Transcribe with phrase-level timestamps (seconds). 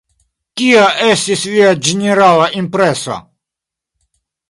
[0.61, 3.23] Kia estis via ĝenerala impreso?